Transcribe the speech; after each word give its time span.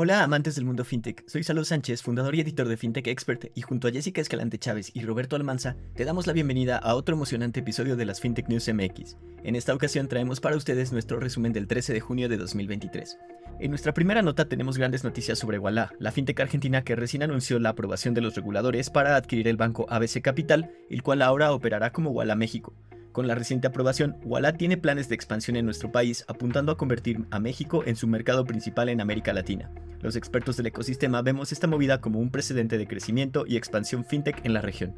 Hola 0.00 0.22
amantes 0.22 0.54
del 0.54 0.64
mundo 0.64 0.84
fintech, 0.84 1.24
soy 1.26 1.42
Salo 1.42 1.64
Sánchez, 1.64 2.04
fundador 2.04 2.32
y 2.36 2.40
editor 2.40 2.68
de 2.68 2.76
Fintech 2.76 3.08
Expert, 3.08 3.46
y 3.56 3.62
junto 3.62 3.88
a 3.88 3.90
Jessica 3.90 4.20
Escalante 4.20 4.56
Chávez 4.56 4.92
y 4.94 5.00
Roberto 5.00 5.34
Almanza, 5.34 5.74
te 5.96 6.04
damos 6.04 6.28
la 6.28 6.32
bienvenida 6.32 6.76
a 6.76 6.94
otro 6.94 7.16
emocionante 7.16 7.58
episodio 7.58 7.96
de 7.96 8.04
las 8.04 8.20
Fintech 8.20 8.48
News 8.48 8.72
MX. 8.72 9.16
En 9.42 9.56
esta 9.56 9.74
ocasión 9.74 10.06
traemos 10.06 10.38
para 10.38 10.54
ustedes 10.54 10.92
nuestro 10.92 11.18
resumen 11.18 11.52
del 11.52 11.66
13 11.66 11.94
de 11.94 12.00
junio 12.00 12.28
de 12.28 12.36
2023. 12.36 13.18
En 13.58 13.70
nuestra 13.70 13.92
primera 13.92 14.22
nota 14.22 14.48
tenemos 14.48 14.78
grandes 14.78 15.02
noticias 15.02 15.36
sobre 15.36 15.58
Walla, 15.58 15.90
la 15.98 16.12
fintech 16.12 16.38
argentina 16.38 16.84
que 16.84 16.94
recién 16.94 17.24
anunció 17.24 17.58
la 17.58 17.70
aprobación 17.70 18.14
de 18.14 18.20
los 18.20 18.36
reguladores 18.36 18.90
para 18.90 19.16
adquirir 19.16 19.48
el 19.48 19.56
banco 19.56 19.84
ABC 19.88 20.22
Capital, 20.22 20.70
el 20.90 21.02
cual 21.02 21.22
ahora 21.22 21.50
operará 21.50 21.90
como 21.90 22.10
Walla 22.10 22.36
México. 22.36 22.72
Con 23.18 23.26
la 23.26 23.34
reciente 23.34 23.66
aprobación, 23.66 24.16
Walla 24.22 24.52
tiene 24.52 24.76
planes 24.76 25.08
de 25.08 25.16
expansión 25.16 25.56
en 25.56 25.64
nuestro 25.64 25.90
país, 25.90 26.24
apuntando 26.28 26.70
a 26.70 26.76
convertir 26.76 27.26
a 27.32 27.40
México 27.40 27.82
en 27.84 27.96
su 27.96 28.06
mercado 28.06 28.44
principal 28.44 28.88
en 28.90 29.00
América 29.00 29.32
Latina. 29.32 29.72
Los 30.02 30.14
expertos 30.14 30.56
del 30.56 30.66
ecosistema 30.66 31.20
vemos 31.20 31.50
esta 31.50 31.66
movida 31.66 32.00
como 32.00 32.20
un 32.20 32.30
precedente 32.30 32.78
de 32.78 32.86
crecimiento 32.86 33.44
y 33.44 33.56
expansión 33.56 34.04
fintech 34.04 34.46
en 34.46 34.54
la 34.54 34.60
región. 34.60 34.94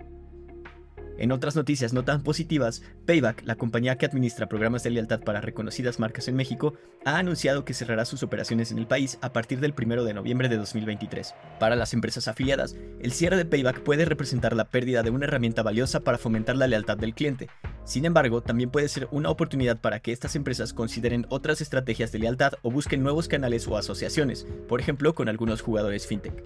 En 1.21 1.33
otras 1.33 1.55
noticias 1.55 1.93
no 1.93 2.03
tan 2.03 2.23
positivas, 2.23 2.83
Payback, 3.07 3.43
la 3.45 3.57
compañía 3.57 3.97
que 3.97 4.07
administra 4.07 4.49
programas 4.49 4.83
de 4.83 4.91
lealtad 4.91 5.21
para 5.21 5.43
reconocidas 5.43 5.99
marcas 5.99 6.29
en 6.29 6.37
México, 6.37 6.73
ha 7.05 7.19
anunciado 7.19 7.65
que 7.67 7.75
cerrará 7.75 8.07
sus 8.07 8.23
operaciones 8.23 8.73
en 8.73 8.79
el 8.79 8.87
país 8.87 9.19
a 9.21 9.33
partir 9.33 9.61
del 9.61 9.75
1 9.79 10.05
de 10.05 10.15
noviembre 10.15 10.49
de 10.49 10.57
2023. 10.57 11.35
Para 11.59 11.77
las 11.77 11.93
empresas 11.93 12.27
afiliadas, 12.27 12.75
el 13.01 13.13
cierre 13.13 13.37
de 13.37 13.45
Payback 13.45 13.81
puede 13.81 14.07
representar 14.07 14.57
la 14.57 14.71
pérdida 14.71 15.03
de 15.03 15.11
una 15.11 15.27
herramienta 15.27 15.63
valiosa 15.63 16.01
para 16.01 16.17
fomentar 16.17 16.57
la 16.57 16.69
lealtad 16.69 16.97
del 16.97 17.15
cliente. 17.15 17.49
Sin 17.85 18.05
embargo, 18.05 18.43
también 18.43 18.71
puede 18.71 18.89
ser 18.89 19.09
una 19.11 19.31
oportunidad 19.31 19.81
para 19.81 20.01
que 20.01 20.13
estas 20.13 20.37
empresas 20.37 20.73
consideren 20.73 21.27
otras 21.29 21.61
estrategias 21.61 22.13
de 22.13 22.21
lealtad 22.21 22.53
o 22.63 22.71
busquen 22.71 23.03
nuevos 23.03 23.27
canales 23.27 23.67
o 23.67 23.77
asociaciones, 23.77 24.47
por 24.69 24.81
ejemplo 24.81 25.15
con 25.15 25.29
algunos 25.29 25.61
jugadores 25.61 26.07
fintech. 26.07 26.45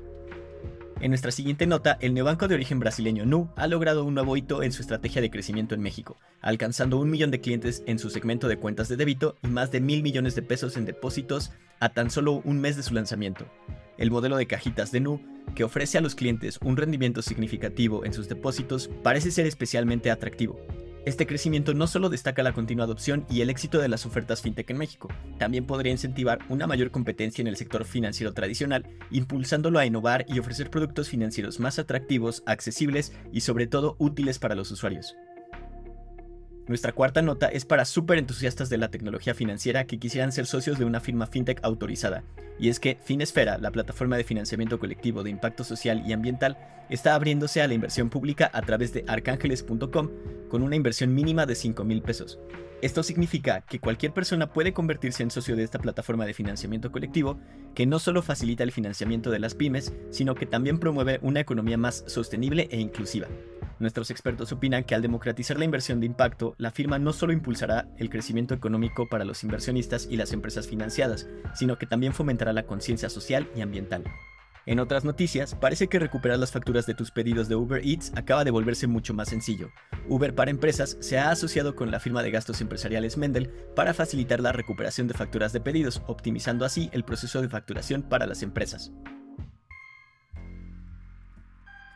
En 1.00 1.10
nuestra 1.10 1.32
siguiente 1.32 1.66
nota, 1.66 1.98
el 2.00 2.14
neobanco 2.14 2.48
de 2.48 2.55
origen 2.55 2.78
brasileño 2.78 3.27
Nu 3.27 3.50
ha 3.56 3.66
logrado 3.66 4.05
un 4.05 4.14
nuevo 4.14 4.38
hito 4.38 4.62
en 4.62 4.72
su 4.72 4.80
estrategia 4.80 5.20
de 5.20 5.30
crecimiento 5.30 5.74
en 5.74 5.82
México, 5.82 6.16
alcanzando 6.40 6.98
un 6.98 7.10
millón 7.10 7.30
de 7.30 7.40
clientes 7.40 7.82
en 7.86 7.98
su 7.98 8.08
segmento 8.10 8.48
de 8.48 8.56
cuentas 8.56 8.88
de 8.88 8.96
débito 8.96 9.36
y 9.42 9.48
más 9.48 9.70
de 9.70 9.80
mil 9.80 10.02
millones 10.02 10.34
de 10.34 10.42
pesos 10.42 10.77
en 10.77 10.86
depósitos 10.86 11.52
a 11.80 11.90
tan 11.90 12.10
solo 12.10 12.40
un 12.44 12.60
mes 12.60 12.77
de 12.77 12.84
su 12.84 12.94
lanzamiento. 12.94 13.44
El 13.98 14.10
modelo 14.10 14.36
de 14.36 14.46
cajitas 14.46 14.92
de 14.92 15.00
Nu, 15.00 15.20
que 15.55 15.64
ofrece 15.64 15.98
a 15.98 16.00
los 16.00 16.14
clientes 16.14 16.58
un 16.62 16.77
rendimiento 16.77 17.20
significativo 17.20 18.05
en 18.05 18.14
sus 18.14 18.28
depósitos, 18.28 18.88
parece 19.02 19.30
ser 19.30 19.46
especialmente 19.46 20.10
atractivo, 20.10 20.58
este 21.06 21.27
crecimiento 21.27 21.74
no 21.74 21.86
solo 21.86 22.08
destaca 22.08 22.42
la 22.42 22.55
continua 22.55 22.84
adopción 22.84 23.27
y 23.28 23.42
el 23.42 23.50
éxito 23.50 23.78
de 23.78 23.88
las 23.88 24.06
ofertas 24.06 24.41
fintech 24.41 24.70
en 24.70 24.78
México, 24.78 25.08
también 25.38 25.66
podría 25.66 25.92
incentivar 25.92 26.38
una 26.48 26.66
mayor 26.66 26.91
competencia 26.91 27.42
en 27.42 27.48
el 27.48 27.56
sector 27.56 27.84
financiero 27.84 28.33
tradicional, 28.33 28.86
impulsándolo 29.11 29.78
a 29.78 29.86
innovar 29.86 30.24
y 30.28 30.38
ofrecer 30.38 30.70
productos 30.70 31.11
financieros 31.11 31.61
más 31.61 31.78
atractivos, 31.78 32.42
accesibles 32.46 33.12
y 33.33 33.42
sobre 33.42 33.66
todo 33.66 33.96
útiles 33.98 34.38
para 34.38 34.55
los 34.55 34.70
usuarios. 34.70 35.14
Nuestra 36.66 36.92
cuarta 36.92 37.20
nota 37.20 37.48
es 37.48 37.66
para 37.66 37.84
súper 37.84 38.16
entusiastas 38.16 38.70
de 38.70 38.78
la 38.78 38.90
tecnología 38.90 39.34
financiera 39.34 39.84
que 39.84 39.98
quisieran 39.98 40.32
ser 40.32 40.46
socios 40.46 40.78
de 40.78 40.86
una 40.86 41.00
firma 41.00 41.26
fintech 41.26 41.60
autorizada, 41.62 42.24
y 42.58 42.70
es 42.70 42.80
que 42.80 42.96
Finesfera, 43.04 43.58
la 43.58 43.70
plataforma 43.70 44.16
de 44.16 44.24
financiamiento 44.24 44.78
colectivo 44.78 45.22
de 45.22 45.30
impacto 45.30 45.62
social 45.62 46.02
y 46.06 46.14
ambiental, 46.14 46.56
está 46.88 47.14
abriéndose 47.14 47.60
a 47.60 47.68
la 47.68 47.74
inversión 47.74 48.08
pública 48.08 48.50
a 48.52 48.62
través 48.62 48.94
de 48.94 49.04
arcángeles.com 49.06 50.10
con 50.48 50.62
una 50.62 50.76
inversión 50.76 51.14
mínima 51.14 51.44
de 51.44 51.54
5 51.54 51.84
mil 51.84 52.00
pesos. 52.00 52.38
Esto 52.80 53.02
significa 53.02 53.62
que 53.62 53.78
cualquier 53.78 54.12
persona 54.12 54.52
puede 54.52 54.72
convertirse 54.72 55.22
en 55.22 55.30
socio 55.30 55.56
de 55.56 55.64
esta 55.64 55.78
plataforma 55.78 56.26
de 56.26 56.34
financiamiento 56.34 56.92
colectivo 56.92 57.39
que 57.74 57.86
no 57.86 57.98
solo 57.98 58.20
facilita 58.20 58.62
el 58.62 58.72
financiamiento 58.72 59.30
de 59.30 59.39
las 59.39 59.55
pymes, 59.55 59.94
sino 60.10 60.34
que 60.34 60.46
también 60.46 60.78
promueve 60.78 61.18
una 61.22 61.40
economía 61.40 61.78
más 61.78 62.05
sostenible 62.06 62.68
e 62.70 62.78
inclusiva. 62.78 63.27
Nuestros 63.79 64.11
expertos 64.11 64.52
opinan 64.52 64.85
que 64.85 64.95
al 64.95 65.02
democratizar 65.02 65.58
la 65.58 65.64
inversión 65.64 66.01
de 66.01 66.07
impacto, 66.07 66.55
la 66.58 66.70
firma 66.70 66.98
no 66.98 67.12
solo 67.12 67.33
impulsará 67.33 67.89
el 67.98 68.11
crecimiento 68.11 68.55
económico 68.55 69.08
para 69.08 69.24
los 69.24 69.42
inversionistas 69.42 70.07
y 70.11 70.17
las 70.17 70.33
empresas 70.33 70.68
financiadas, 70.68 71.27
sino 71.55 71.79
que 71.79 71.86
también 71.86 72.13
fomentará 72.13 72.52
la 72.52 72.67
conciencia 72.67 73.08
social 73.08 73.48
y 73.57 73.61
ambiental. 73.61 74.05
En 74.67 74.80
otras 74.80 75.05
noticias, 75.05 75.55
parece 75.55 75.89
que 75.89 75.98
recuperar 75.98 76.39
las 76.39 76.52
facturas 76.52 76.86
de 76.86 76.95
tus 76.95 77.11
pedidos 77.11 77.48
de 77.48 77.55
Uber 77.55 77.84
Eats 77.84 78.13
acaba 78.17 78.45
de 78.45 78.51
volverse 78.51 78.86
mucho 78.86 79.13
más 79.13 79.29
sencillo. 79.29 79.68
Uber 80.08 80.34
para 80.34 80.51
empresas 80.51 80.96
se 81.01 81.18
ha 81.18 81.30
asociado 81.30 81.77
con 81.77 81.90
la 81.90 82.01
firma 82.01 82.23
de 82.23 82.30
gastos 82.30 82.63
empresariales 82.63 83.18
Mendel 83.18 83.51
para 83.77 83.92
facilitar 83.92 84.40
la 84.40 84.52
recuperación 84.52 85.07
de 85.07 85.14
facturas 85.14 85.52
de 85.52 85.61
pedidos, 85.61 86.01
optimizando 86.07 86.64
así 86.64 86.89
el 86.92 87.05
proceso 87.05 87.42
de 87.42 87.51
facturación 87.51 88.02
para 88.02 88.27
las 88.27 88.42
empresas. 88.42 88.90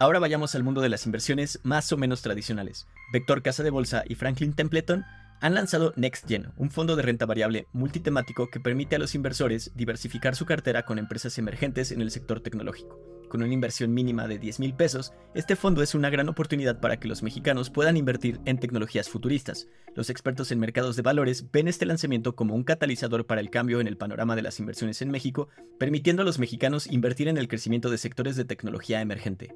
Ahora 0.01 0.21
vayamos 0.21 0.55
al 0.55 0.63
mundo 0.63 0.81
de 0.81 0.89
las 0.89 1.07
inversiones 1.07 1.59
más 1.65 1.93
o 1.93 1.97
menos 1.97 2.23
tradicionales. 2.23 2.87
Vector 3.13 3.43
Casa 3.43 3.65
de 3.65 3.71
Bolsa 3.71 4.05
y 4.07 4.15
Franklin 4.15 4.53
Templeton 4.53 5.05
han 5.41 5.55
lanzado 5.55 5.93
NextGen, 5.97 6.53
un 6.57 6.71
fondo 6.71 6.95
de 6.95 7.03
renta 7.03 7.27
variable 7.27 7.67
multitemático 7.73 8.49
que 8.49 8.61
permite 8.61 8.95
a 8.95 9.01
los 9.01 9.17
inversores 9.17 9.73
diversificar 9.75 10.37
su 10.37 10.47
cartera 10.47 10.85
con 10.85 11.01
empresas 11.01 11.37
emergentes 11.39 11.91
en 11.91 12.01
el 12.01 12.13
sector 12.13 12.41
tecnológico. 12.41 12.97
Con 13.29 13.43
una 13.43 13.53
inversión 13.53 13.93
mínima 13.93 14.29
de 14.29 14.39
10 14.39 14.61
mil 14.61 14.73
pesos, 14.73 15.13
este 15.35 15.57
fondo 15.57 15.83
es 15.83 15.97
una 15.97 16.11
gran 16.11 16.29
oportunidad 16.29 16.79
para 16.81 17.01
que 17.01 17.09
los 17.09 17.25
mexicanos 17.25 17.69
puedan 17.69 17.97
invertir 17.97 18.41
en 18.45 18.59
tecnologías 18.59 19.09
futuristas. 19.09 19.67
Los 19.97 20.11
expertos 20.11 20.53
en 20.53 20.61
mercados 20.61 20.95
de 20.95 21.03
valores 21.03 21.51
ven 21.51 21.67
este 21.67 21.87
lanzamiento 21.87 22.37
como 22.37 22.55
un 22.55 22.63
catalizador 22.63 23.27
para 23.27 23.41
el 23.41 23.51
cambio 23.51 23.81
en 23.81 23.89
el 23.89 23.97
panorama 23.97 24.37
de 24.37 24.43
las 24.43 24.61
inversiones 24.61 25.03
en 25.03 25.11
México, 25.11 25.49
permitiendo 25.77 26.23
a 26.23 26.25
los 26.25 26.39
mexicanos 26.39 26.87
invertir 26.87 27.27
en 27.27 27.37
el 27.37 27.49
crecimiento 27.49 27.91
de 27.91 27.99
sectores 27.99 28.37
de 28.37 28.45
tecnología 28.45 29.01
emergente. 29.01 29.55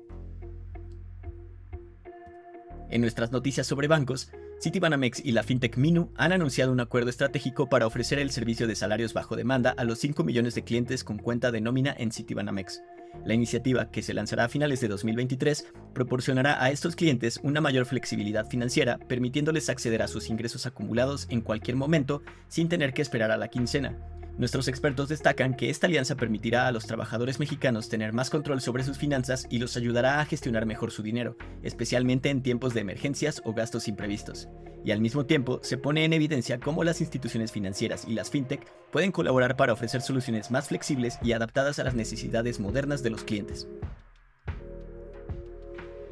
En 2.92 3.00
nuestras 3.00 3.32
noticias 3.32 3.66
sobre 3.66 3.88
bancos, 3.88 4.30
Citibanamex 4.60 5.24
y 5.24 5.32
la 5.32 5.42
fintech 5.42 5.78
Minu 5.78 6.10
han 6.14 6.30
anunciado 6.30 6.72
un 6.72 6.80
acuerdo 6.80 7.08
estratégico 7.08 7.70
para 7.70 7.86
ofrecer 7.86 8.18
el 8.18 8.30
servicio 8.30 8.66
de 8.66 8.74
salarios 8.74 9.14
bajo 9.14 9.34
demanda 9.34 9.70
a 9.78 9.84
los 9.84 9.98
5 9.98 10.22
millones 10.24 10.54
de 10.54 10.62
clientes 10.62 11.02
con 11.02 11.16
cuenta 11.16 11.50
de 11.50 11.62
nómina 11.62 11.94
en 11.98 12.12
Citibanamex. 12.12 12.82
La 13.24 13.32
iniciativa, 13.32 13.90
que 13.90 14.02
se 14.02 14.12
lanzará 14.12 14.44
a 14.44 14.48
finales 14.50 14.82
de 14.82 14.88
2023, 14.88 15.72
proporcionará 15.94 16.62
a 16.62 16.70
estos 16.70 16.94
clientes 16.94 17.40
una 17.42 17.62
mayor 17.62 17.86
flexibilidad 17.86 18.46
financiera, 18.46 18.98
permitiéndoles 18.98 19.70
acceder 19.70 20.02
a 20.02 20.08
sus 20.08 20.28
ingresos 20.28 20.66
acumulados 20.66 21.28
en 21.30 21.40
cualquier 21.40 21.76
momento 21.76 22.20
sin 22.48 22.68
tener 22.68 22.92
que 22.92 23.00
esperar 23.00 23.30
a 23.30 23.38
la 23.38 23.48
quincena. 23.48 23.98
Nuestros 24.38 24.66
expertos 24.66 25.10
destacan 25.10 25.54
que 25.54 25.68
esta 25.68 25.86
alianza 25.86 26.16
permitirá 26.16 26.66
a 26.66 26.72
los 26.72 26.86
trabajadores 26.86 27.38
mexicanos 27.38 27.90
tener 27.90 28.14
más 28.14 28.30
control 28.30 28.62
sobre 28.62 28.82
sus 28.82 28.96
finanzas 28.96 29.46
y 29.50 29.58
los 29.58 29.76
ayudará 29.76 30.20
a 30.20 30.24
gestionar 30.24 30.64
mejor 30.64 30.90
su 30.90 31.02
dinero, 31.02 31.36
especialmente 31.62 32.30
en 32.30 32.42
tiempos 32.42 32.72
de 32.72 32.80
emergencias 32.80 33.42
o 33.44 33.52
gastos 33.52 33.88
imprevistos. 33.88 34.48
Y 34.84 34.90
al 34.90 35.00
mismo 35.00 35.26
tiempo, 35.26 35.60
se 35.62 35.76
pone 35.76 36.04
en 36.04 36.14
evidencia 36.14 36.58
cómo 36.58 36.82
las 36.82 37.00
instituciones 37.02 37.52
financieras 37.52 38.06
y 38.08 38.14
las 38.14 38.30
fintech 38.30 38.66
pueden 38.90 39.12
colaborar 39.12 39.56
para 39.56 39.74
ofrecer 39.74 40.00
soluciones 40.00 40.50
más 40.50 40.68
flexibles 40.68 41.18
y 41.22 41.32
adaptadas 41.32 41.78
a 41.78 41.84
las 41.84 41.94
necesidades 41.94 42.58
modernas 42.58 43.02
de 43.02 43.10
los 43.10 43.24
clientes. 43.24 43.68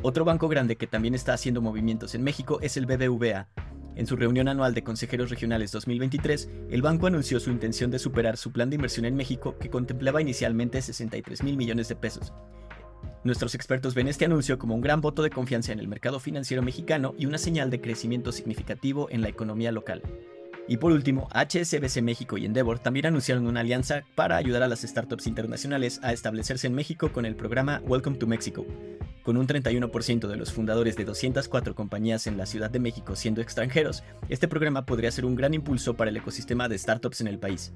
Otro 0.02 0.25
banco 0.25 0.48
grande 0.48 0.76
que 0.76 0.87
también 0.87 1.14
está 1.14 1.34
haciendo 1.34 1.60
movimientos 1.60 2.14
en 2.14 2.22
México 2.22 2.58
es 2.62 2.76
el 2.76 2.87
BBVA, 2.87 3.48
en 3.96 4.06
su 4.06 4.16
reunión 4.16 4.48
anual 4.48 4.74
de 4.74 4.82
consejeros 4.82 5.30
regionales 5.30 5.72
2023, 5.72 6.48
el 6.70 6.82
banco 6.82 7.06
anunció 7.06 7.40
su 7.40 7.50
intención 7.50 7.90
de 7.90 7.98
superar 7.98 8.36
su 8.36 8.52
plan 8.52 8.70
de 8.70 8.76
inversión 8.76 9.04
en 9.04 9.16
México 9.16 9.56
que 9.58 9.70
contemplaba 9.70 10.20
inicialmente 10.20 10.80
63 10.80 11.42
mil 11.42 11.56
millones 11.56 11.88
de 11.88 11.96
pesos. 11.96 12.32
Nuestros 13.22 13.54
expertos 13.54 13.94
ven 13.94 14.08
este 14.08 14.24
anuncio 14.24 14.58
como 14.58 14.74
un 14.74 14.80
gran 14.80 15.00
voto 15.00 15.22
de 15.22 15.30
confianza 15.30 15.72
en 15.72 15.80
el 15.80 15.88
mercado 15.88 16.20
financiero 16.20 16.62
mexicano 16.62 17.14
y 17.18 17.26
una 17.26 17.38
señal 17.38 17.68
de 17.70 17.81
crecimiento 17.81 18.32
significativo 18.32 19.08
en 19.10 19.20
la 19.20 19.28
economía 19.28 19.72
local. 19.72 20.02
Y 20.69 20.76
por 20.76 20.93
último, 20.93 21.28
HSBC 21.34 22.00
México 22.00 22.38
y 22.38 22.46
Endeavor 22.46 22.78
también 22.78 23.06
anunciaron 23.06 23.46
una 23.46 23.60
alianza 23.60 24.04
para 24.14 24.36
ayudar 24.36 24.62
a 24.62 24.69
las 24.69 24.82
startups 24.82 25.26
internacionales 25.26 26.00
a 26.02 26.12
establecerse 26.12 26.66
en 26.66 26.75
México 26.75 27.12
con 27.12 27.26
el 27.26 27.34
programa 27.34 27.82
Welcome 27.84 28.19
to 28.19 28.26
Mexico, 28.26 28.64
con 29.31 29.37
un 29.37 29.47
31% 29.47 30.27
de 30.27 30.35
los 30.35 30.53
fundadores 30.53 30.97
de 30.97 31.05
204 31.05 31.77
compañías 31.77 32.27
en 32.27 32.37
la 32.37 32.47
Ciudad 32.47 32.69
de 32.69 32.81
México 32.81 33.15
siendo 33.15 33.41
extranjeros, 33.41 34.03
este 34.29 34.49
programa 34.49 34.87
podría 34.87 35.12
ser 35.12 35.25
un 35.25 35.37
gran 35.37 35.55
impulso 35.55 35.94
para 35.94 36.11
el 36.11 36.17
ecosistema 36.17 36.69
de 36.69 36.77
startups 36.77 37.21
en 37.21 37.29
el 37.29 37.38
país. 37.38 37.73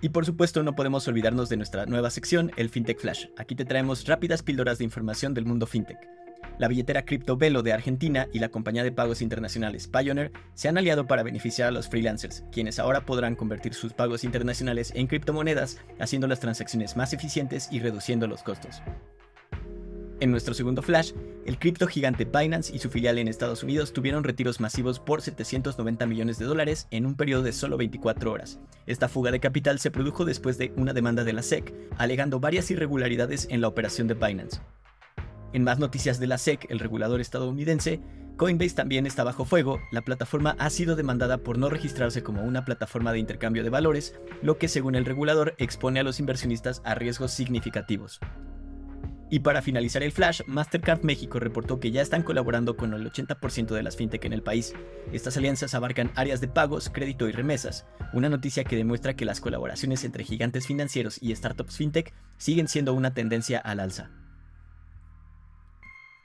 Y 0.00 0.08
por 0.08 0.26
supuesto 0.26 0.64
no 0.64 0.74
podemos 0.74 1.06
olvidarnos 1.06 1.48
de 1.48 1.58
nuestra 1.58 1.86
nueva 1.86 2.10
sección, 2.10 2.50
el 2.56 2.70
FinTech 2.70 2.98
Flash. 2.98 3.26
Aquí 3.38 3.54
te 3.54 3.64
traemos 3.64 4.04
rápidas 4.04 4.42
píldoras 4.42 4.78
de 4.78 4.84
información 4.84 5.32
del 5.32 5.46
mundo 5.46 5.64
FinTech. 5.64 6.08
La 6.58 6.66
billetera 6.66 7.04
CryptoVelo 7.04 7.62
de 7.62 7.72
Argentina 7.72 8.26
y 8.32 8.40
la 8.40 8.48
compañía 8.48 8.82
de 8.82 8.90
pagos 8.90 9.22
internacionales 9.22 9.86
Pioneer 9.86 10.32
se 10.54 10.68
han 10.68 10.76
aliado 10.76 11.06
para 11.06 11.22
beneficiar 11.22 11.68
a 11.68 11.70
los 11.70 11.88
freelancers, 11.88 12.42
quienes 12.50 12.80
ahora 12.80 13.06
podrán 13.06 13.36
convertir 13.36 13.74
sus 13.74 13.92
pagos 13.92 14.24
internacionales 14.24 14.92
en 14.96 15.06
criptomonedas, 15.06 15.78
haciendo 16.00 16.26
las 16.26 16.40
transacciones 16.40 16.96
más 16.96 17.12
eficientes 17.12 17.68
y 17.70 17.78
reduciendo 17.78 18.26
los 18.26 18.42
costos. 18.42 18.82
En 20.22 20.30
nuestro 20.30 20.54
segundo 20.54 20.82
flash, 20.82 21.14
el 21.46 21.58
cripto 21.58 21.88
gigante 21.88 22.24
Binance 22.24 22.72
y 22.72 22.78
su 22.78 22.90
filial 22.90 23.18
en 23.18 23.26
Estados 23.26 23.64
Unidos 23.64 23.92
tuvieron 23.92 24.22
retiros 24.22 24.60
masivos 24.60 25.00
por 25.00 25.20
790 25.20 26.06
millones 26.06 26.38
de 26.38 26.44
dólares 26.44 26.86
en 26.92 27.06
un 27.06 27.16
periodo 27.16 27.42
de 27.42 27.50
solo 27.50 27.76
24 27.76 28.30
horas. 28.30 28.60
Esta 28.86 29.08
fuga 29.08 29.32
de 29.32 29.40
capital 29.40 29.80
se 29.80 29.90
produjo 29.90 30.24
después 30.24 30.58
de 30.58 30.72
una 30.76 30.92
demanda 30.92 31.24
de 31.24 31.32
la 31.32 31.42
SEC, 31.42 31.74
alegando 31.98 32.38
varias 32.38 32.70
irregularidades 32.70 33.48
en 33.50 33.60
la 33.60 33.66
operación 33.66 34.06
de 34.06 34.14
Binance. 34.14 34.60
En 35.52 35.64
más 35.64 35.80
noticias 35.80 36.20
de 36.20 36.28
la 36.28 36.38
SEC, 36.38 36.70
el 36.70 36.78
regulador 36.78 37.20
estadounidense, 37.20 38.00
Coinbase 38.36 38.76
también 38.76 39.06
está 39.06 39.24
bajo 39.24 39.44
fuego. 39.44 39.80
La 39.90 40.02
plataforma 40.02 40.54
ha 40.60 40.70
sido 40.70 40.94
demandada 40.94 41.38
por 41.38 41.58
no 41.58 41.68
registrarse 41.68 42.22
como 42.22 42.44
una 42.44 42.64
plataforma 42.64 43.10
de 43.10 43.18
intercambio 43.18 43.64
de 43.64 43.70
valores, 43.70 44.14
lo 44.40 44.56
que 44.56 44.68
según 44.68 44.94
el 44.94 45.04
regulador 45.04 45.56
expone 45.58 45.98
a 45.98 46.04
los 46.04 46.20
inversionistas 46.20 46.80
a 46.84 46.94
riesgos 46.94 47.32
significativos. 47.32 48.20
Y 49.32 49.40
para 49.40 49.62
finalizar 49.62 50.02
el 50.02 50.12
flash, 50.12 50.42
Mastercard 50.46 51.04
México 51.04 51.40
reportó 51.40 51.80
que 51.80 51.90
ya 51.90 52.02
están 52.02 52.22
colaborando 52.22 52.76
con 52.76 52.92
el 52.92 53.10
80% 53.10 53.68
de 53.68 53.82
las 53.82 53.96
fintech 53.96 54.22
en 54.26 54.34
el 54.34 54.42
país. 54.42 54.74
Estas 55.10 55.38
alianzas 55.38 55.72
abarcan 55.72 56.12
áreas 56.16 56.42
de 56.42 56.48
pagos, 56.48 56.90
crédito 56.90 57.26
y 57.26 57.32
remesas, 57.32 57.86
una 58.12 58.28
noticia 58.28 58.64
que 58.64 58.76
demuestra 58.76 59.16
que 59.16 59.24
las 59.24 59.40
colaboraciones 59.40 60.04
entre 60.04 60.24
gigantes 60.24 60.66
financieros 60.66 61.16
y 61.22 61.34
startups 61.34 61.78
fintech 61.78 62.12
siguen 62.36 62.68
siendo 62.68 62.92
una 62.92 63.14
tendencia 63.14 63.58
al 63.58 63.80
alza. 63.80 64.10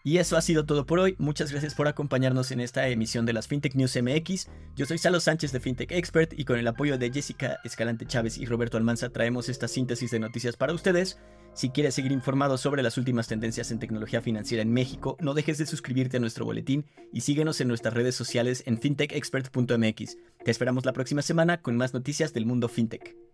Y 0.08 0.20
eso 0.20 0.38
ha 0.38 0.42
sido 0.42 0.66
todo 0.66 0.86
por 0.86 1.00
hoy. 1.00 1.18
Muchas 1.20 1.52
gracias 1.52 1.76
por 1.76 1.90
acompañarnos 1.90 2.52
en 2.52 2.62
esta 2.62 2.88
emisión 2.88 3.26
de 3.26 3.34
las 3.34 3.50
FinTech 3.50 3.76
News 3.76 4.02
MX. 4.02 4.48
Yo 4.74 4.86
soy 4.86 5.00
Salo 5.00 5.20
Sánchez 5.20 5.52
de 5.52 5.60
FinTech 5.60 5.92
Expert 5.92 6.32
y 6.40 6.46
con 6.46 6.58
el 6.58 6.68
apoyo 6.70 6.98
de 6.98 7.12
Jessica 7.12 7.60
Escalante 7.66 8.06
Chávez 8.06 8.38
y 8.38 8.46
Roberto 8.46 8.78
Almanza 8.78 9.10
traemos 9.10 9.50
esta 9.50 9.68
síntesis 9.68 10.10
de 10.12 10.20
noticias 10.20 10.56
para 10.56 10.72
ustedes. 10.72 11.20
Si 11.54 11.72
quieres 11.72 11.94
seguir 11.94 12.14
informado 12.14 12.58
sobre 12.58 12.84
las 12.84 12.98
últimas 12.98 13.28
tendencias 13.28 13.70
en 13.70 13.80
tecnología 13.80 14.22
financiera 14.22 14.64
en 14.64 14.72
México, 14.72 15.18
no 15.20 15.34
dejes 15.34 15.58
de 15.58 15.66
suscribirte 15.66 16.16
a 16.16 16.20
nuestro 16.22 16.46
boletín 16.46 16.86
y 17.12 17.20
síguenos 17.20 17.60
en 17.60 17.68
nuestras 17.68 17.94
redes 17.94 18.16
sociales 18.16 18.64
en 18.66 18.80
fintechexpert.mx. 18.80 20.18
Te 20.42 20.52
esperamos 20.52 20.86
la 20.86 20.94
próxima 20.94 21.22
semana 21.22 21.62
con 21.62 21.76
más 21.76 21.94
noticias 21.94 22.32
del 22.32 22.46
mundo 22.46 22.70
fintech. 22.70 23.27